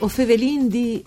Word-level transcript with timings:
O 0.00 0.08
Fevelin 0.08 0.68
di 0.68 1.02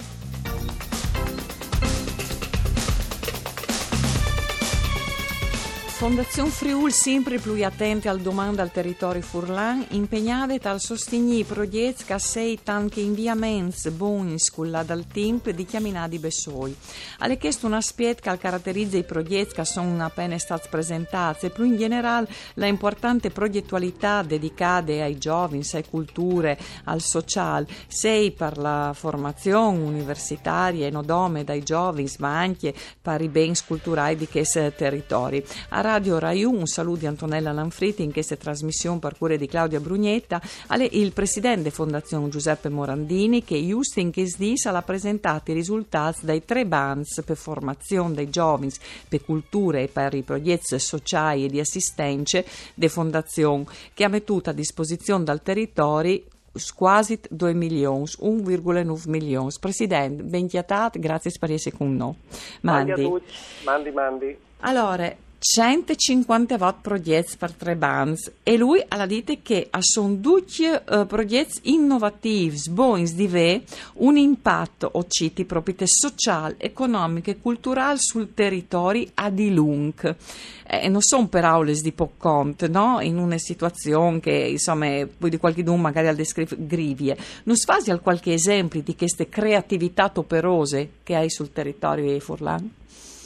Fondazione 6.02 6.50
Friul 6.50 6.92
sempre 6.92 7.38
più 7.38 7.64
attente 7.64 8.10
al 8.10 8.22
domanda 8.22 8.64
al 8.64 8.72
territorio 8.72 9.22
furlan, 9.22 9.86
impegnate 9.90 10.68
al 10.68 10.80
sostegno 10.80 11.36
i 11.36 11.44
progetti 11.44 12.06
che 12.06 12.18
sei 12.18 12.60
tanti 12.64 13.06
inviamenti 13.06 13.92
buoni 13.92 14.40
sculla 14.40 14.82
dal 14.82 15.06
tempo 15.06 15.52
di 15.52 15.64
chiaminati 15.64 16.18
Bessoi. 16.18 16.76
Alle 17.20 17.38
chiesto 17.38 17.68
un 17.68 17.74
aspetto 17.74 18.32
che 18.32 18.38
caratterizza 18.40 18.98
i 18.98 19.04
progetti 19.04 19.54
che 19.54 19.64
sono 19.64 20.04
appena 20.04 20.40
stati 20.40 20.70
presentati 20.72 21.46
e 21.46 21.50
più 21.52 21.66
in 21.66 21.78
generale 21.78 22.28
la 22.56 22.66
importante 22.66 23.30
progettualità 23.30 24.24
dedicata 24.24 24.92
ai 24.92 25.20
giovani, 25.20 25.62
alle 25.72 25.86
culture, 25.88 26.58
al 26.86 27.02
sociale, 27.02 27.68
sei 27.86 28.32
per 28.32 28.58
la 28.58 28.92
formazione 28.96 29.78
universitaria 29.78 30.88
e 30.88 30.90
nodome 30.90 31.44
dai 31.44 31.62
giovani, 31.62 32.10
ma 32.18 32.40
anche 32.40 32.74
per 33.00 33.22
i 33.22 33.30
beni 33.30 33.54
culturali 33.68 34.16
di 34.16 34.28
questi 34.28 34.74
territori. 34.76 35.46
A 35.70 35.90
Radio 35.92 36.20
Rai 36.20 36.46
1, 36.46 36.58
un 36.58 36.68
saluto 36.68 37.00
di 37.00 37.06
Antonella 37.06 37.52
Lanfriti 37.52 38.02
in 38.02 38.14
questa 38.14 38.38
trasmissione 38.38 39.00
per 39.00 39.18
cure 39.18 39.38
di 39.38 39.46
Claudia 39.46 39.82
Brugnetta, 39.82 40.42
il 40.90 41.12
presidente 41.12 41.70
Fondazione 41.70 42.30
Giuseppe 42.30 42.70
Morandini 42.70 43.44
che 43.44 43.62
giusto 43.68 44.00
in 44.00 44.10
che 44.10 44.24
dis 44.38 44.66
ha 44.68 44.82
presentato 44.84 45.52
i 45.52 45.54
risultati 45.54 46.26
dai 46.26 46.46
tre 46.46 46.66
bands 46.66 47.22
per 47.26 47.36
formazione 47.36 48.14
dei 48.14 48.30
giovani, 48.30 48.72
per 49.06 49.26
culture 49.26 49.84
e 49.84 49.88
per 49.90 50.14
i 50.14 50.22
progetti 50.22 50.80
sociali 50.80 51.44
e 51.44 51.50
di 51.50 51.60
assistenza 51.60 52.42
de 52.74 52.88
Fondazione 52.88 53.66
che 53.94 54.06
ha 54.06 54.08
mettuto 54.08 54.50
a 54.50 54.54
disposizione 54.54 55.26
dal 55.26 55.44
territorio 55.44 56.22
quasi 56.74 57.20
2 57.30 57.54
milioni, 57.54 58.06
1,9 58.06 59.10
milioni. 59.10 59.52
Presidente, 59.60 60.24
ben 60.24 60.48
chiatate, 60.48 61.00
grazie 61.00 61.34
per 61.38 61.52
essere 61.52 61.76
con 61.76 61.94
noi. 61.94 62.16
Mandi, 62.62 63.12
mandi, 63.66 63.92
mandi. 63.92 64.38
Allora, 64.62 65.14
150 65.44 66.56
watt 66.60 66.82
progetti 66.82 67.36
per 67.36 67.54
tre 67.54 67.76
bands 67.76 68.32
e 68.44 68.58
lui 68.58 68.80
ha 68.88 69.06
detto 69.08 69.36
che 69.42 69.72
sono 69.80 70.14
due 70.14 70.44
uh, 70.88 71.08
progetti 71.08 71.72
innovativi, 71.74 72.62
buoni 72.70 73.12
di 73.12 73.26
ve, 73.26 73.64
un 73.96 74.18
impatto 74.18 74.88
o 74.94 75.08
citi 75.08 75.46
proprietà 75.46 75.86
sociale, 75.88 76.58
economica 76.60 77.32
e 77.32 77.40
culturale 77.42 77.98
sul 77.98 78.36
territorio 78.36 79.08
a 79.16 79.32
di 79.32 79.52
lung. 79.52 80.16
Eh, 80.68 80.88
non 80.90 81.02
sono 81.02 81.28
per 81.28 81.44
aule 81.44 81.74
di 81.74 81.92
poccont, 81.92 82.68
no? 82.68 83.00
In 83.02 83.18
una 83.18 83.40
situazione 83.40 84.20
che, 84.20 84.32
insomma, 84.52 85.08
poi 85.18 85.32
di 85.32 85.38
qualche 85.38 85.64
dun 85.64 85.82
magari 85.82 86.08
al 86.08 86.16
descrivere 86.16 86.68
grivie. 86.68 87.18
Non 87.46 87.58
sfasi 87.58 87.90
al 87.90 88.02
qualche 88.02 88.34
esempio 88.34 88.84
di 88.84 88.96
queste 88.96 89.28
creatività 89.28 90.12
operose 90.14 90.90
che 91.02 91.16
hai 91.16 91.32
sul 91.32 91.52
territorio 91.52 92.14
di 92.14 92.20
Furlan? 92.20 92.74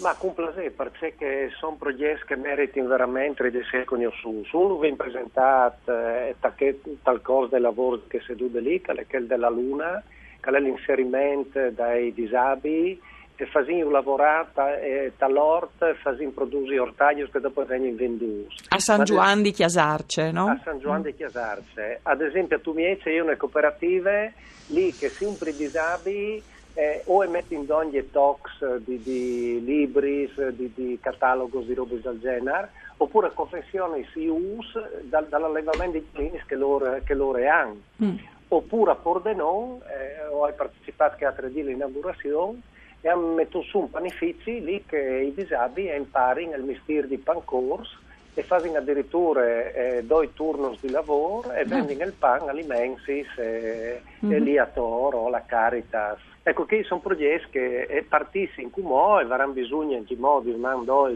Ma 0.01 0.13
con 0.15 0.33
piacere, 0.33 0.71
perché 0.71 1.49
sono 1.57 1.77
progetti 1.77 2.25
che 2.27 2.35
meritano 2.35 2.87
veramente 2.87 3.49
di 3.49 3.59
essere 3.59 3.85
conosciuti. 3.85 4.49
Uno 4.51 4.77
viene 4.77 4.97
presentato 4.97 5.91
è 5.91 6.35
eh, 6.57 6.79
tal 7.01 7.21
cosa 7.21 7.51
del 7.51 7.61
lavoro 7.61 8.01
che 8.07 8.19
si 8.25 8.35
deve 8.35 8.59
lì, 8.59 8.81
che 8.81 8.91
è 8.91 9.05
quello 9.07 9.25
della 9.25 9.49
Luna, 9.49 10.03
che 10.39 10.49
è 10.49 10.59
l'inserimento 10.59 11.69
dei 11.69 12.13
disabili, 12.13 12.99
e 13.37 13.45
facciamo 13.47 13.89
lavorare 13.89 14.81
eh, 14.81 15.11
tal'ort, 15.17 15.95
facciamo 15.95 16.31
produrre 16.31 16.79
ortaggi 16.79 17.27
che 17.29 17.39
dopo 17.39 17.65
vengono 17.65 17.95
venduti. 17.95 18.55
A 18.69 18.79
San 18.79 19.03
Giovanni 19.03 19.43
di 19.43 19.51
Chiasarce, 19.51 20.31
no? 20.31 20.47
A 20.47 20.59
San 20.63 20.79
Giovanni 20.79 21.03
di 21.03 21.15
Chiasarce. 21.15 21.99
Ad 22.03 22.21
esempio 22.21 22.57
a 22.57 22.59
Tumiece 22.59 23.11
io 23.11 23.23
una 23.23 23.35
cooperative 23.35 24.33
lì 24.67 24.91
che 24.93 25.09
sempre 25.09 25.51
i 25.51 25.55
disabili 25.55 26.41
eh, 26.75 27.01
o 27.05 27.23
emettendo 27.23 27.75
ogni 27.75 28.11
talks 28.11 28.77
di, 28.77 29.01
di 29.01 29.63
libri, 29.63 30.31
di, 30.51 30.71
di 30.75 30.99
cataloghi, 31.01 31.65
di 31.65 31.73
robe 31.73 31.99
del 31.99 32.19
genere, 32.19 32.69
oppure 32.97 33.31
confessioni 33.33 34.05
si 34.13 34.27
us 34.27 35.01
dal, 35.01 35.27
dall'allevamento 35.27 35.97
di 35.97 36.07
clinici 36.11 36.43
che 36.45 36.55
loro, 36.55 36.99
che 37.03 37.13
loro 37.13 37.39
hanno. 37.49 37.77
Mm. 38.03 38.15
Oppure 38.49 38.91
a 38.91 38.95
Pordenon, 38.95 39.79
eh, 39.83 40.27
ho 40.27 40.51
partecipato 40.53 41.15
che 41.17 41.25
a 41.25 41.31
tre 41.31 41.47
all'inaugurazione, 41.47 42.61
e 43.01 43.09
hanno 43.09 43.33
messo 43.33 43.61
su 43.61 43.79
un 43.79 43.89
panificio 43.89 44.49
lì 44.49 44.83
che 44.85 44.97
i 44.97 45.33
disabili 45.33 45.95
imparino 45.95 46.55
il 46.55 46.63
mestiere 46.63 47.07
di 47.07 47.17
pancors 47.17 47.95
e 48.33 48.43
fanno 48.43 48.75
addirittura 48.77 49.71
eh, 49.71 50.03
due 50.03 50.33
turni 50.33 50.77
di 50.81 50.89
lavoro 50.89 51.51
e 51.51 51.65
mm. 51.65 51.69
vendono 51.69 52.03
il 52.03 52.13
pan 52.13 52.49
all'Imensis 52.49 53.27
e, 53.37 54.01
mm-hmm. 54.25 54.43
lì 54.43 54.57
a 54.57 54.65
Toro, 54.65 55.29
la 55.29 55.43
Caritas. 55.45 56.19
Ecco 56.47 56.65
che 56.65 56.83
sono 56.83 56.99
progetti 56.99 57.49
che 57.49 58.05
partissero 58.07 58.61
in 58.61 58.69
Cumò 58.69 59.19
e 59.19 59.23
avranno 59.23 59.53
bisogno 59.53 59.97
in 59.97 60.19
modi 60.19 60.53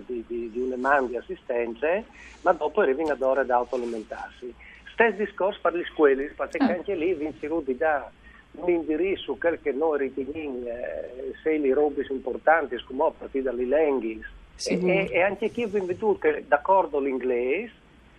di, 0.07 0.23
di, 0.25 0.49
di 0.49 0.59
una 0.59 0.75
man 0.75 1.05
di 1.05 1.17
assistenza, 1.17 2.01
ma 2.41 2.51
dopo 2.53 2.81
arrivano 2.81 3.11
ad 3.11 3.21
ore 3.21 3.41
ad 3.41 3.51
autoalimentarsi. 3.51 4.51
Stesso 4.91 5.17
discorso 5.17 5.59
per 5.61 5.73
le 5.73 5.85
scuole, 5.85 6.33
perché 6.35 6.57
ah. 6.57 6.69
anche 6.69 6.95
lì 6.95 7.13
vincerò 7.13 7.59
di 7.59 7.77
dare 7.77 8.09
un 8.53 8.69
indirizzo 8.71 9.35
quel 9.35 9.59
che 9.61 9.71
noi 9.71 9.99
riteniamo 9.99 10.65
eh, 10.65 11.33
se 11.43 11.59
le 11.59 11.75
robe 11.75 12.07
importanti, 12.09 12.81
come 12.83 13.03
a 13.05 13.11
partire 13.15 13.43
dalle 13.43 13.65
lingue, 13.65 14.27
e, 14.65 15.09
e, 15.11 15.21
anche 15.21 15.51
chi 15.51 15.67
vi 15.67 15.79
veduto 15.79 16.17
che 16.17 16.43
d'accordo 16.47 16.99
l'inglese, 16.99 17.71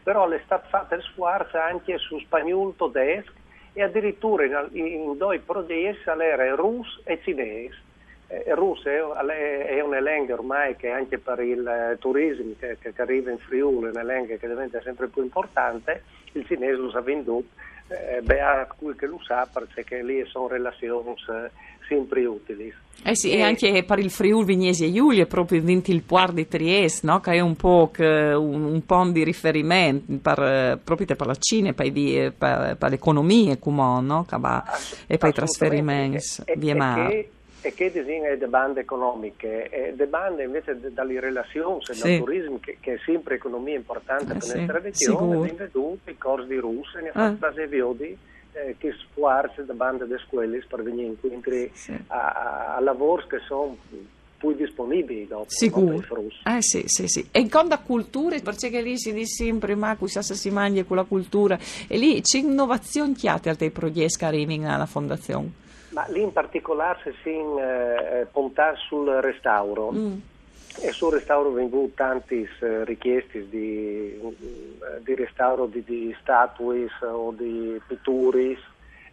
però 0.04 0.28
le 0.28 0.42
state 0.44 0.68
fatte 0.68 1.00
sforzo 1.00 1.58
anche 1.58 1.98
su 1.98 2.20
spagnolo, 2.20 2.72
tedesco 2.78 3.32
e 3.72 3.82
addirittura 3.82 4.68
in, 4.72 4.86
in 4.86 5.16
due 5.16 5.38
progetti 5.40 6.08
era 6.08 6.54
russo 6.54 7.00
e 7.04 7.20
cinese. 7.22 7.88
Eh, 8.28 8.54
russo 8.54 8.88
è, 8.88 9.66
è 9.66 9.80
una 9.80 10.00
lingua 10.00 10.34
ormai 10.34 10.76
che 10.76 10.90
anche 10.90 11.18
per 11.18 11.40
il 11.40 11.66
eh, 11.66 11.98
turismo 11.98 12.54
che, 12.58 12.78
che, 12.80 12.92
arriva 12.96 13.32
in 13.32 13.38
Friuli 13.38 13.88
è 13.88 13.90
una 13.90 14.04
lingua 14.04 14.36
che 14.36 14.46
diventa 14.46 14.80
sempre 14.82 15.08
più 15.08 15.22
importante, 15.22 16.04
il 16.32 16.46
cinese 16.46 16.76
lo 16.76 16.90
sa 16.90 17.00
venduto, 17.00 17.48
eh, 17.90 18.20
beh, 18.22 18.40
a 18.40 18.66
cui 18.76 18.94
che 18.94 19.06
lo 19.06 19.20
sa 19.26 19.48
perché 19.52 20.02
lì 20.02 20.24
sono 20.26 20.46
relazioni 20.46 21.10
eh, 21.10 21.50
sempre 21.88 22.24
utili. 22.24 22.72
Eh 23.02 23.16
sì, 23.16 23.32
e, 23.32 23.38
e 23.38 23.42
anche 23.42 23.82
per 23.82 23.98
il 23.98 24.10
Friuli 24.10 24.44
Vignesi 24.44 24.84
e 24.84 24.92
Giulia, 24.92 25.26
proprio 25.26 25.60
il 25.60 26.02
Puar 26.02 26.32
di 26.32 26.46
Trieste, 26.46 27.06
no? 27.06 27.18
che 27.20 27.32
è 27.32 27.40
un 27.40 27.56
po' 27.56 27.90
un, 27.98 28.64
un 28.64 28.84
po' 28.86 29.10
di 29.10 29.24
riferimento 29.24 30.12
per, 30.22 30.78
proprio 30.84 31.16
per 31.16 31.26
la 31.26 31.36
Cina, 31.36 31.72
per, 31.72 31.90
per, 31.92 32.76
per 32.78 32.90
l'economia, 32.90 33.56
come, 33.56 34.00
no? 34.02 34.24
va, 34.38 34.64
e 35.06 35.18
per 35.18 35.30
i 35.30 35.32
trasferimenti 35.32 36.44
via 36.56 36.76
mare. 36.76 37.30
E 37.62 37.74
che 37.74 37.90
disegna 37.90 38.30
le 38.30 38.46
bande 38.46 38.80
economiche? 38.80 39.68
E 39.68 39.94
le 39.96 40.06
bande 40.06 40.44
invece 40.44 40.78
dalle 40.92 41.20
relazioni 41.20 41.82
sì. 41.84 42.00
dal 42.00 42.18
turismo, 42.18 42.58
che, 42.60 42.78
che, 42.80 42.94
è 42.94 42.98
sempre 43.04 43.34
economia 43.34 43.76
importante 43.76 44.32
eh 44.32 44.36
per 44.36 44.42
sì. 44.42 44.58
la 44.58 44.66
tradizione, 44.66 45.36
vengono 45.36 45.54
veduti 45.56 46.10
i 46.10 46.18
corsi 46.18 46.48
di 46.48 46.56
russe, 46.56 47.00
ne 47.02 47.10
ha 47.10 47.36
fatto 47.36 47.60
eh 47.60 48.16
eh, 48.52 48.74
che 48.78 48.92
sfuarsi 48.92 49.64
da 49.64 49.74
bande 49.74 50.06
di 50.06 50.16
scuole 50.26 50.64
per 50.68 50.82
venire 50.82 51.06
incontri 51.06 51.70
sì. 51.72 51.96
a, 52.08 52.32
a, 52.32 52.76
a 52.76 52.80
lavori 52.80 53.24
che 53.28 53.38
sono 53.46 53.76
più 54.40 54.54
disponibili 54.54 55.26
dopo. 55.26 55.44
Sicuro. 55.48 56.02
Eh 56.44 56.62
sì, 56.62 56.84
sì, 56.86 57.06
sì. 57.06 57.28
E 57.30 57.46
con 57.48 57.68
la 57.68 57.78
cultura, 57.78 58.38
perché 58.40 58.80
lì 58.80 58.98
si 58.98 59.12
dice 59.12 59.44
sempre, 59.44 59.74
ma 59.74 59.94
qui 59.96 60.08
si 60.08 60.50
mangia 60.50 60.82
con 60.84 60.96
la 60.96 61.04
cultura, 61.04 61.58
e 61.86 61.98
lì 61.98 62.22
c'è 62.22 62.38
innovazione 62.38 63.12
chiate 63.12 63.50
al 63.50 63.70
progetti 63.70 64.16
che 64.16 64.24
arrivano 64.24 64.72
alla 64.74 64.86
fondazione? 64.86 65.68
Ma 65.90 66.06
lì 66.08 66.22
in 66.22 66.32
particolare 66.32 67.14
si 67.22 67.30
eh, 67.30 68.26
puntare 68.30 68.76
sul 68.76 69.08
restauro. 69.08 69.92
Mm. 69.92 70.18
E 70.82 70.92
sul 70.92 71.12
restauro 71.12 71.50
vengono 71.50 71.90
tanti 71.94 72.48
eh, 72.60 72.84
richieste 72.84 73.48
di, 73.48 74.14
eh, 74.14 75.02
di, 75.02 75.14
restauro 75.16 75.66
di, 75.66 75.82
di 75.84 76.14
statue 76.20 76.86
o 77.02 77.34
di 77.36 77.78
pitture, 77.86 78.56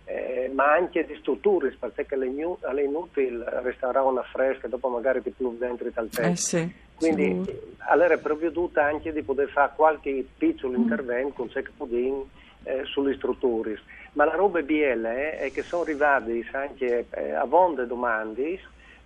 eh, 0.05 0.51
ma 0.53 0.71
anche 0.73 1.03
di 1.05 1.15
strutture, 1.19 1.75
perché 1.77 2.05
è 2.07 2.81
inutile 2.81 3.43
restaurare 3.63 4.05
una 4.05 4.21
fresca 4.21 4.67
dopo 4.67 4.87
magari 4.87 5.23
ti 5.23 5.31
più 5.31 5.57
dentro 5.57 5.89
dal 5.91 6.09
tempo. 6.09 6.31
Eh 6.31 6.35
sì, 6.35 6.71
Quindi 6.95 7.43
allora 7.89 8.13
è 8.13 8.19
preveduta 8.19 8.85
anche 8.85 9.11
di 9.11 9.23
poter 9.23 9.49
fare 9.49 9.71
qualche 9.75 10.25
piccolo 10.37 10.77
mm. 10.77 10.81
intervento 10.81 11.33
con 11.33 11.49
check 11.49 11.71
pudding 11.75 12.23
eh, 12.63 12.83
sulle 12.85 13.15
strutture. 13.15 13.79
Ma 14.17 14.25
la 14.25 14.33
roba 14.33 14.63
bella 14.63 15.13
è 15.13 15.51
che 15.53 15.61
sono 15.61 15.83
arrivati 15.83 16.43
anche 16.51 17.05
eh, 17.11 17.33
a 17.33 17.45
vonde 17.45 17.85
domande 17.85 18.59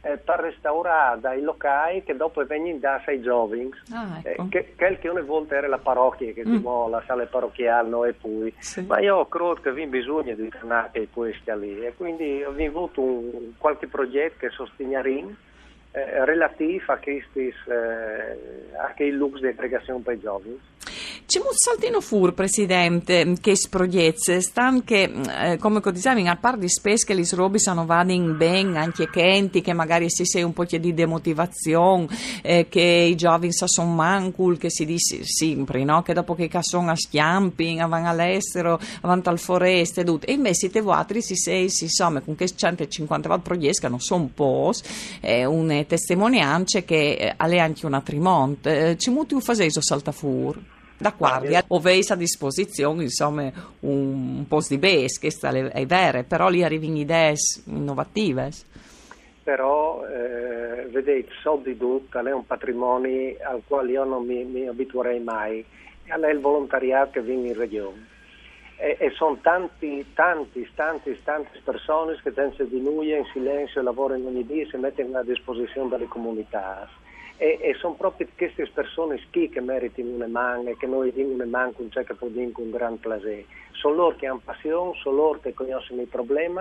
eh, 0.04 0.16
per 0.16 0.40
restaurare 0.40 1.20
dai 1.20 1.42
locali 1.42 2.02
che 2.02 2.16
dopo 2.16 2.46
vengono 2.46 2.78
dati 2.78 3.10
ai 3.10 3.22
giovani, 3.22 3.70
ah, 3.92 4.22
ecco. 4.24 4.48
eh, 4.50 4.74
che, 4.78 4.98
che, 4.98 5.10
una 5.10 5.22
volta 5.22 5.56
era 5.58 5.68
la 5.68 5.80
parrocchia, 5.80 6.32
che 6.32 6.46
mm. 6.48 6.66
la 6.90 7.04
sala 7.06 7.26
parrocchiale 7.26 7.90
no, 7.90 8.06
e 8.06 8.14
poi, 8.14 8.54
sì. 8.60 8.86
ma 8.86 9.02
io 9.02 9.26
credo 9.26 9.56
che 9.56 9.74
vi 9.74 9.86
bisogna 9.86 10.34
di 10.34 10.48
tornare 10.48 11.02
a 11.02 11.08
questi 11.12 11.52
lì 11.60 11.86
e 11.86 11.94
quindi 11.94 12.42
ho 12.42 12.52
avuto 12.52 13.02
un, 13.02 13.52
qualche 13.58 13.88
progetto 13.88 14.36
che 14.40 14.50
sosteniamo 14.50 15.36
eh, 15.92 16.24
relativo 16.24 16.94
a 16.94 16.98
questi 16.98 17.54
eh, 17.68 18.76
a 18.78 18.94
che 18.96 19.10
lux 19.10 19.42
di 19.42 19.48
aggregazione 19.48 20.00
per 20.00 20.14
i 20.14 20.20
giovani. 20.22 20.60
C'è 21.32 21.40
un 21.40 21.46
saltino 21.54 22.02
fur, 22.02 22.34
Presidente, 22.34 23.36
che 23.40 23.56
sprogliezze, 23.56 24.42
stan 24.42 24.84
che, 24.84 25.04
eh, 25.44 25.58
come 25.60 25.80
dicevi, 25.82 26.28
a 26.28 26.36
parte 26.36 26.60
di 26.60 26.68
spes 26.70 27.06
che 27.06 27.14
li 27.14 27.26
robi 27.32 27.58
sono 27.58 27.86
vadin 27.86 28.36
ben, 28.36 28.76
anche 28.76 29.10
kenti, 29.10 29.62
che 29.62 29.72
magari 29.72 30.10
si 30.10 30.26
sei 30.26 30.44
un 30.44 30.52
po' 30.52 30.66
di 30.66 30.94
demotivazione, 30.94 32.10
eh, 32.42 32.68
che 32.68 32.82
i 32.82 33.16
giovani 33.16 33.54
sono 33.54 33.94
mancul, 33.94 34.58
che 34.58 34.70
si 34.70 34.84
dice 34.84 35.22
sempre, 35.24 35.86
no? 35.86 36.02
Che 36.02 36.12
dopo 36.12 36.36
che 36.36 36.50
sono 36.60 36.92
a 36.92 36.98
schiampi, 36.98 37.78
vanno 37.78 38.10
all'estero, 38.10 38.78
avanti 39.00 39.30
al 39.30 39.40
foreste, 39.40 40.04
tutto. 40.04 40.26
E 40.26 40.34
invece 40.34 40.70
te 40.70 40.82
vuotri 40.82 41.22
si 41.22 41.38
sei, 41.38 41.70
si 41.70 41.86
insomma, 41.86 42.20
con 42.20 42.36
che 42.36 42.54
150 42.54 43.30
volte 43.30 43.44
proiesca, 43.44 43.88
non 43.88 44.02
sono 44.02 44.24
un 44.24 44.34
po', 44.34 44.74
eh, 45.22 45.46
un 45.46 45.86
testimonianze 45.88 46.84
che 46.84 47.12
eh, 47.14 47.34
alle 47.38 47.60
anche 47.60 47.86
una 47.86 48.02
trimonte. 48.02 48.90
Eh, 48.90 48.98
ci 48.98 49.10
muti 49.12 49.34
un 49.34 49.40
faseso 49.40 49.80
saltafur 49.82 50.80
da 51.02 51.14
guardia 51.18 51.64
o 51.68 51.80
veis 51.80 52.12
a 52.12 52.16
disposizione 52.16 53.04
insomma 53.04 53.52
un, 53.82 54.38
un 54.38 54.46
posto 54.48 54.76
di 54.76 54.80
base 54.80 55.20
che 55.20 55.32
è 55.72 55.86
vero 55.86 56.24
però 56.24 56.48
lì 56.48 56.64
arrivano 56.64 56.98
idee 56.98 57.34
innovative 57.66 58.50
però 59.44 60.06
eh, 60.06 60.88
vedete 60.92 61.32
so 61.42 61.60
di 61.64 61.76
tutto 61.76 62.20
è 62.20 62.32
un 62.32 62.46
patrimonio 62.46 63.36
al 63.44 63.62
quale 63.68 63.92
io 63.92 64.04
non 64.04 64.26
mi, 64.26 64.44
mi 64.44 64.68
abituerei 64.68 65.20
mai 65.20 65.66
è 66.20 66.30
il 66.30 66.40
volontariato 66.40 67.12
che 67.12 67.22
viene 67.22 67.50
in 67.50 67.58
regione. 67.58 68.08
E, 68.78 68.98
e 69.00 69.12
sono 69.12 69.38
tanti, 69.42 70.06
tanti, 70.14 70.68
tanti, 70.76 71.18
tante 71.24 71.62
persone 71.64 72.20
che 72.22 72.32
senza 72.34 72.64
di 72.64 72.82
noi 72.82 73.16
in 73.16 73.26
silenzio 73.32 73.82
lavorano 73.82 74.28
ogni 74.28 74.46
giorno 74.46 74.62
e 74.62 74.68
si 74.70 74.78
mettono 74.78 75.18
a 75.18 75.24
disposizione 75.24 75.90
delle 75.90 76.08
comunità 76.08 76.90
e, 77.42 77.58
e 77.60 77.74
sono 77.80 77.96
proprio 77.96 78.28
queste 78.38 78.70
persone 78.72 79.20
qui 79.32 79.50
che 79.50 79.62
meritano 79.62 80.10
una 80.10 80.28
mano 80.28 80.70
e 80.70 80.78
che 80.78 80.86
noi 80.86 81.12
diamo 81.12 81.34
una 81.34 81.46
mano 81.46 81.72
con 81.72 81.90
ciò 81.90 82.04
che 82.04 82.14
può 82.14 82.28
dire 82.28 82.52
con 82.52 82.70
gran 82.70 83.00
piacere. 83.00 83.46
Sono 83.72 83.96
loro 83.96 84.16
che 84.16 84.28
hanno 84.28 84.42
passione, 84.46 84.96
sono 85.02 85.16
loro 85.16 85.40
che 85.40 85.52
conoscono 85.56 86.02
i 86.02 86.06
problemi 86.06 86.60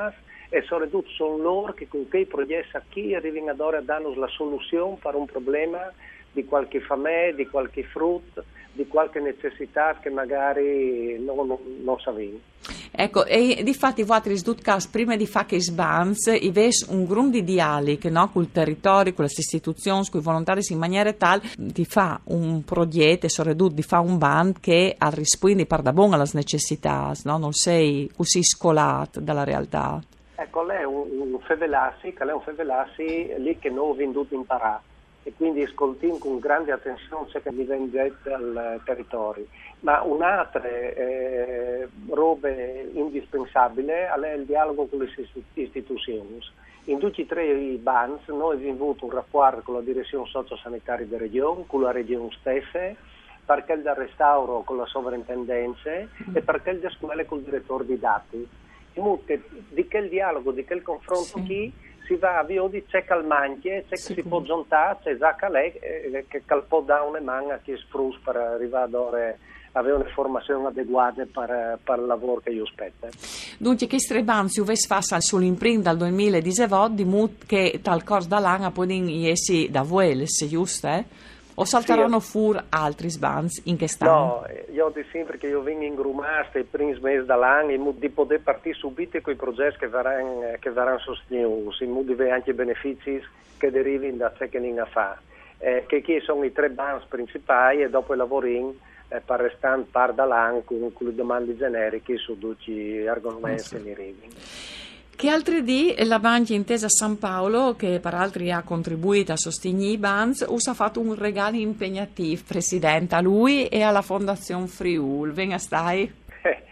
e 0.49 0.63
soprattutto 0.63 1.11
sono 1.11 1.37
loro 1.37 1.75
che 1.75 1.87
con 1.87 2.09
quei 2.09 2.25
progetti 2.25 2.79
qui 2.91 3.15
arrivano 3.15 3.51
ad 3.51 3.61
ora 3.61 3.77
a 3.77 3.83
darci 3.83 4.19
la 4.19 4.27
soluzione 4.29 4.97
per 5.03 5.17
un 5.17 5.27
problema 5.27 5.93
di 6.33 6.47
qualche 6.47 6.81
famiglia, 6.81 7.33
di 7.33 7.47
qualche 7.47 7.83
frutto, 7.83 8.43
di 8.73 8.87
qualche 8.87 9.21
necessità 9.21 9.99
che 10.01 10.11
magari 10.11 11.19
non, 11.23 11.47
non, 11.47 11.59
non 11.83 11.99
sapevamo. 11.99 12.49
Ecco, 12.93 13.25
e 13.25 13.63
di 13.63 13.73
fatti 13.73 14.03
vostri 14.03 14.37
sdutcas 14.37 14.87
prima 14.89 15.17
di 15.17 15.27
fare 15.27 15.47
che 15.47 15.61
sbans, 15.61 16.27
i 16.27 16.51
ves 16.51 16.87
un 16.91 17.05
grum 17.05 17.31
di 17.31 17.43
dialogo 17.43 18.09
no, 18.11 18.29
con 18.31 18.43
il 18.43 18.53
territorio, 18.53 19.15
con 19.15 19.25
le 19.25 19.31
istituzioni, 19.35 20.05
con 20.11 20.21
i 20.21 20.23
volontari 20.23 20.61
in 20.69 20.79
maniera 20.79 21.13
tale 21.13 21.43
di 21.57 21.85
fare 21.85 22.21
un 22.25 22.63
progetto, 22.65 23.29
soprattutto 23.29 23.75
di 23.75 23.83
fare 23.83 24.07
un 24.07 24.19
band 24.19 24.61
che 24.61 24.97
risponde 24.99 25.67
per 25.67 25.83
da 25.83 25.93
buono 25.93 26.15
alle 26.15 26.29
necessità, 26.35 27.13
no? 27.25 27.39
non 27.39 27.53
sei 27.53 28.11
così 28.15 28.43
scolato 28.43 29.21
dalla 29.21 29.45
realtà. 29.45 30.01
Ecco, 30.35 30.63
lei 30.63 30.83
è 30.83 30.85
un, 30.85 31.09
un 31.11 31.41
fevelassi, 31.41 32.13
che 32.13 32.25
lei 32.25 32.33
è 32.33 32.37
un 32.37 32.43
fevelassi 32.43 33.35
lì 33.39 33.59
che 33.59 33.71
noi 33.71 33.91
ho 33.91 33.95
venduto 33.95 34.35
imparare 34.35 34.89
e 35.23 35.33
quindi 35.37 35.63
ascoltiamo 35.63 36.19
con 36.19 36.39
grande 36.39 36.73
attenzione 36.73 37.29
ciò 37.29 37.41
che 37.41 37.51
viene 37.51 37.91
detto 37.91 38.35
al 38.35 38.81
territorio. 38.85 39.47
Ma 39.81 40.03
un'altra 40.03 40.67
eh, 40.67 41.89
roba 42.09 42.49
indispensabile 42.49 44.09
è 44.09 44.35
il 44.35 44.45
dialogo 44.45 44.87
con 44.87 44.99
le 45.01 45.11
istituzioni. 45.55 46.39
In 46.85 46.99
tutti 46.99 47.23
e 47.23 47.27
tre 47.27 47.47
i 47.47 47.77
BANS 47.77 48.27
noi 48.29 48.57
abbiamo 48.57 48.83
avuto 48.83 49.05
un 49.05 49.11
rapporto 49.11 49.61
con 49.63 49.75
la 49.75 49.81
direzione 49.81 50.27
sociosanitaria 50.27 51.05
della 51.05 51.23
regione, 51.23 51.65
con 51.67 51.83
la 51.83 51.93
regione 51.93 52.31
stessa, 52.41 52.95
perché 53.45 53.75
il 53.75 53.95
restauro 53.95 54.63
con 54.63 54.79
la 54.79 54.87
sovrintendenza 54.87 55.91
mm. 55.91 56.37
e 56.37 56.41
perché 56.41 56.71
il 56.71 56.91
scuole 56.97 57.27
con 57.27 57.39
il 57.39 57.45
direttore 57.45 57.85
di 57.85 57.99
dati. 57.99 58.49
di 59.69 59.89
quel 59.89 60.09
dialogo, 60.09 60.53
di 60.53 60.65
quel 60.65 60.83
confronto 60.83 61.39
sì. 61.39 61.43
chi 61.43 61.73
si 62.11 62.17
va 62.17 62.39
a 62.39 62.43
Viodi, 62.43 62.85
c'è 62.89 63.05
Calmanchie, 63.05 63.85
c'è 63.89 63.91
che 63.91 63.97
si 63.97 64.23
può 64.25 64.43
giuntare, 64.43 64.99
c'è 65.05 65.17
Zacalè 65.17 65.79
eh, 65.81 66.25
che 66.27 66.43
può 66.67 66.83
dare 66.83 67.07
una 67.07 67.21
mano 67.21 67.53
a 67.53 67.59
chi 67.63 67.77
sfrus 67.77 68.19
per 68.25 68.35
arrivare 68.35 68.85
ad 68.85 68.95
ore 68.95 69.39
avere 69.73 69.95
una 69.95 70.11
formazione 70.13 70.67
adeguata 70.67 71.25
per, 71.33 71.79
per, 71.85 71.99
il 72.01 72.07
lavoro 72.07 72.41
che 72.41 72.51
io 72.51 72.65
aspetto. 72.65 73.07
Dunque, 73.57 73.87
che 73.87 74.01
strebanzi 74.01 74.59
uvesse 74.59 74.89
fatto 74.89 75.21
sull'imprint 75.21 75.83
dal 75.83 75.97
2019 75.97 76.95
di 76.97 77.05
mut 77.05 77.47
che 77.47 77.79
tal 77.81 78.03
corso 78.03 78.27
da 78.27 78.41
lana 78.41 78.73
può 78.73 78.85
essere 78.85 79.71
da 79.71 79.83
voi, 79.83 80.27
se 80.27 80.49
giusto, 80.49 80.89
eh? 80.89 81.05
O 81.61 81.65
salteranno 81.67 82.21
sì. 82.21 82.31
fur 82.31 82.65
altri 82.71 83.11
sbans 83.11 83.61
in 83.67 83.77
che 83.77 83.87
stanno? 83.87 84.11
No, 84.11 84.47
io 84.73 84.91
dico 84.95 85.09
sempre 85.13 85.37
che 85.37 85.47
io 85.49 85.61
vengo 85.61 85.85
ingrumato 85.85 86.57
i 86.57 86.65
primi 86.65 86.99
mesi 87.01 87.27
dell'anno 87.27 87.93
di 87.99 88.09
poter 88.09 88.41
partire 88.41 88.75
subito 88.75 89.21
con 89.21 89.35
i 89.35 89.37
progetti 89.37 89.81
che 89.81 89.89
verranno, 89.89 90.57
che 90.59 90.71
verranno 90.71 91.01
sostenuti, 91.01 91.85
in 91.85 91.91
modo 91.91 92.15
anche 92.31 92.51
i 92.51 92.55
benefici 92.55 93.23
che 93.59 93.71
derivano 93.71 94.17
da 94.17 94.33
ciò 94.39 94.49
che 94.49 94.59
ne 94.59 94.87
fa. 94.91 95.21
Eh, 95.59 95.85
che 95.87 96.01
qui 96.03 96.19
sono 96.23 96.45
i 96.45 96.53
tre 96.53 96.71
bans 96.71 97.05
principali 97.05 97.83
e 97.83 97.91
dopo 97.91 98.15
i 98.15 98.17
lavori 98.17 98.57
eh, 99.09 99.21
per 99.21 99.41
restare 99.41 99.85
par 99.91 100.15
dall'anno 100.15 100.63
con, 100.63 100.91
con 100.95 101.09
le 101.09 101.15
domande 101.15 101.59
generiche 101.59 102.17
su 102.17 102.39
tutti 102.39 102.73
gli 102.73 103.07
argomenti 103.07 103.69
che 103.69 103.79
ne 103.81 103.93
arrivano. 103.93 104.90
Che 105.21 105.29
altri 105.29 105.63
di 105.63 105.95
la 106.07 106.19
Banca 106.19 106.55
Intesa 106.55 106.89
San 106.89 107.19
Paolo, 107.19 107.77
che 107.77 108.01
per 108.01 108.15
altri 108.15 108.51
ha 108.51 108.63
contribuito 108.63 109.33
a 109.33 109.37
sostenere 109.37 109.91
i 109.91 109.99
Banz, 109.99 110.47
us 110.49 110.67
ha 110.69 110.73
fatto 110.73 110.99
un 110.99 111.15
regalo 111.15 111.57
impegnativo, 111.57 112.41
Presidente, 112.49 113.17
a 113.17 113.21
lui 113.21 113.67
e 113.67 113.83
alla 113.83 114.01
Fondazione 114.01 114.67
Friul. 114.67 115.33
Venga, 115.33 115.59
stai? 115.59 116.11
Eh, 116.43 116.63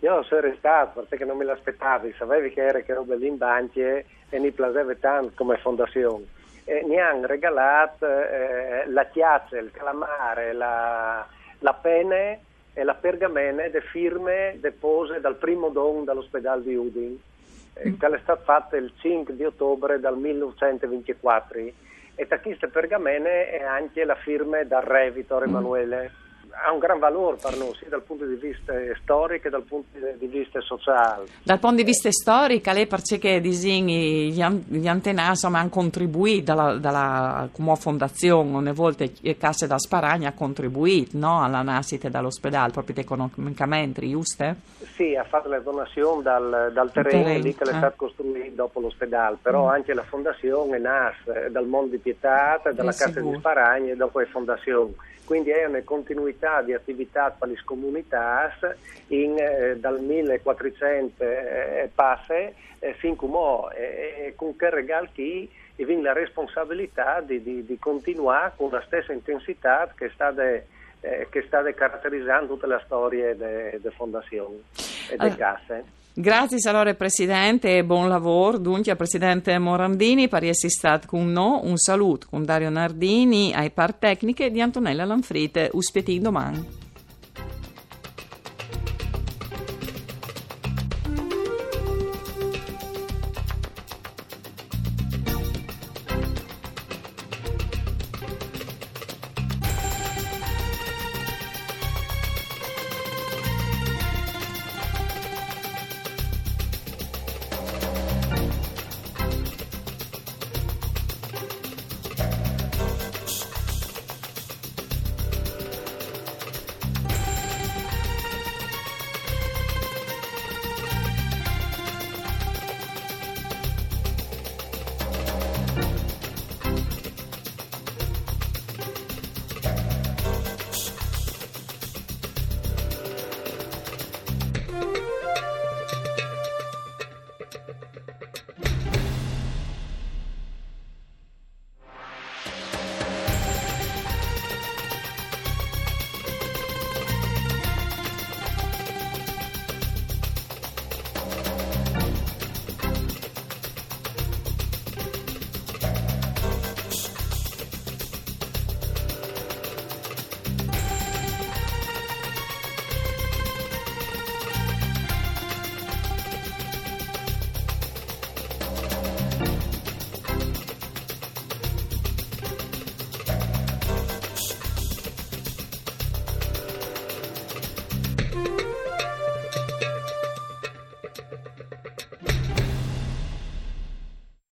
io 0.00 0.22
sono 0.22 0.40
restato 0.40 1.04
perché 1.06 1.26
non 1.26 1.36
me 1.36 1.44
l'aspettavo, 1.44 2.08
sapevi 2.16 2.50
che 2.50 2.62
era 2.62 2.80
che 2.80 2.94
roba 2.94 3.14
in 3.16 3.36
banche 3.36 4.06
e 4.30 4.38
mi 4.38 4.52
piaceva 4.52 4.94
tanto 4.94 5.32
come 5.34 5.58
fondazione. 5.58 6.24
E 6.64 6.82
mi 6.86 6.98
hanno 6.98 7.26
regalato 7.26 8.06
eh, 8.06 8.84
la 8.86 9.04
chiazza, 9.04 9.58
il 9.58 9.70
calamare, 9.70 10.54
la, 10.54 11.26
la 11.58 11.74
penne 11.74 12.40
e 12.72 12.84
la 12.84 12.94
pergamene 12.94 13.68
de 13.68 13.82
firme 13.82 14.56
depose 14.60 15.20
dal 15.20 15.36
primo 15.36 15.68
don 15.68 16.04
dall'ospedale 16.04 16.62
di 16.62 16.74
Udin 16.74 17.20
eh, 17.74 17.96
che 17.96 18.06
è 18.06 18.18
stata 18.22 18.42
fatta 18.42 18.76
il 18.76 18.92
5 18.96 19.34
di 19.34 19.44
ottobre 19.44 20.00
del 20.00 20.16
1924 20.16 21.60
e 22.14 22.26
da 22.26 22.40
queste 22.40 22.68
pergamene 22.68 23.50
è 23.50 23.62
anche 23.62 24.04
la 24.04 24.16
firma 24.16 24.62
del 24.62 24.80
re 24.80 25.10
Vittorio. 25.10 25.48
Emanuele 25.48 26.26
ha 26.50 26.72
un 26.72 26.78
gran 26.78 26.98
valore 26.98 27.36
per 27.40 27.56
noi, 27.56 27.74
sia 27.78 27.88
dal 27.88 28.02
punto 28.02 28.24
di 28.24 28.34
vista 28.34 28.72
storico 29.02 29.42
che 29.42 29.50
dal 29.50 29.62
punto 29.62 29.98
di 30.18 30.26
vista 30.26 30.60
sociale. 30.60 31.26
Dal 31.42 31.58
punto 31.58 31.76
di 31.76 31.84
vista 31.84 32.10
storico, 32.10 32.72
lei 32.72 32.86
perché 32.86 33.40
disegni 33.40 34.32
gli, 34.32 34.88
antenati 34.88 35.46
hanno 35.46 35.68
contribuito 35.68 36.54
dalla, 36.54 36.76
dalla, 36.76 37.48
come 37.52 37.76
fondazione, 37.76 38.56
una 38.56 38.72
volta 38.72 39.04
Casse 39.38 39.66
da 39.66 39.78
Sparagna 39.78 40.30
ha 40.30 40.32
contribuito 40.32 41.16
no, 41.16 41.42
alla 41.42 41.62
nascita 41.62 42.08
dell'ospedale, 42.08 42.72
proprio 42.72 42.96
economicamente, 42.98 44.06
giusto? 44.08 44.54
Sì, 44.94 45.14
ha 45.14 45.24
fatto 45.24 45.48
la 45.48 45.60
donazione 45.60 46.22
dal, 46.22 46.70
dal 46.72 46.90
terreno, 46.90 47.24
terreno 47.24 47.42
lì 47.44 47.54
che 47.54 47.64
eh. 47.64 47.70
è 47.70 47.74
stato 47.74 47.94
costruito 47.96 48.54
dopo 48.54 48.80
l'ospedale, 48.80 49.36
però 49.40 49.66
mm. 49.66 49.70
anche 49.70 49.94
la 49.94 50.02
fondazione 50.02 50.78
nasce 50.78 51.48
dal 51.50 51.66
mondo 51.66 51.90
di 51.90 51.98
pietà, 51.98 52.60
dalla 52.74 52.92
Cassa 52.92 53.20
di 53.20 53.36
Sparagna 53.38 53.92
e 53.92 53.96
dopo 53.96 54.20
è 54.20 54.26
fondazione 54.26 54.94
quindi 55.28 55.50
è 55.50 55.66
una 55.66 55.82
continuità 55.84 56.37
di 56.64 56.72
attività 56.72 57.30
per 57.30 57.48
le 57.48 57.60
comunità 57.64 58.50
in, 59.08 59.36
eh, 59.38 59.76
dal 59.78 60.00
1400 60.00 61.22
eh, 61.22 61.90
passe 61.94 62.54
eh, 62.78 62.94
fin 62.94 63.16
a 63.16 63.70
e, 63.72 64.32
con 64.36 64.56
che 64.56 64.70
regal 64.70 65.10
chi 65.12 65.50
e 65.76 65.84
viene 65.84 66.02
la 66.02 66.12
responsabilità 66.12 67.20
di, 67.20 67.42
di, 67.42 67.64
di, 67.64 67.78
continuare 67.78 68.52
con 68.56 68.70
la 68.70 68.82
stessa 68.86 69.12
intensità 69.12 69.92
che 69.94 70.10
sta 70.12 70.32
de, 70.32 70.66
eh, 71.00 71.28
che 71.30 71.42
sta 71.46 71.62
caratterizzando 71.74 72.54
tutte 72.54 72.66
le 72.66 72.80
storie 72.84 73.36
delle 73.36 73.90
fondazioni 73.90 74.62
e 75.10 75.16
delle 75.16 75.30
allora. 75.30 75.36
casse. 75.36 75.84
Grazie 76.20 76.58
allora 76.68 76.92
Presidente 76.94 77.76
e 77.76 77.84
buon 77.84 78.08
lavoro. 78.08 78.58
Dunque 78.58 78.96
Presidente 78.96 79.56
Morandini 79.56 80.26
per 80.26 80.42
essere 80.42 80.70
stato 80.70 81.06
con 81.06 81.30
noi. 81.30 81.60
Un 81.62 81.76
saluto 81.76 82.26
con 82.28 82.44
Dario 82.44 82.70
Nardini 82.70 83.54
ai 83.54 83.70
par 83.70 83.94
tecniche 83.94 84.50
di 84.50 84.60
Antonella 84.60 85.04
Lanfrite. 85.04 85.70
Uspetì 85.74 86.18
domani. 86.18 86.87